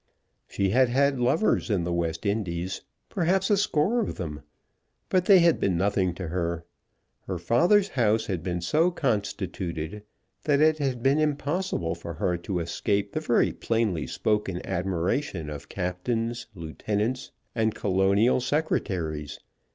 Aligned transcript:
She 0.47 0.71
had 0.71 0.89
had 0.89 1.19
lovers 1.19 1.69
in 1.69 1.83
the 1.83 1.93
West 1.93 2.25
Indies, 2.25 2.81
perhaps 3.07 3.51
a 3.51 3.55
score 3.57 3.99
of 4.01 4.15
them, 4.15 4.41
but 5.09 5.25
they 5.25 5.37
had 5.41 5.59
been 5.59 5.77
nothing 5.77 6.15
to 6.15 6.29
her. 6.29 6.65
Her 7.27 7.37
father's 7.37 7.89
house 7.89 8.25
had 8.25 8.41
been 8.41 8.61
so 8.61 8.89
constituted 8.89 10.01
that 10.45 10.59
it 10.59 10.79
had 10.79 11.03
been 11.03 11.19
impossible 11.19 11.93
for 11.93 12.13
her 12.15 12.35
to 12.37 12.61
escape 12.61 13.11
the 13.11 13.19
very 13.19 13.53
plainly 13.53 14.07
spoken 14.07 14.59
admiration 14.65 15.51
of 15.51 15.69
captains, 15.69 16.47
lieutenants, 16.55 17.29
and 17.53 17.75
Colonial 17.75 18.39
secretaries. 18.41 19.37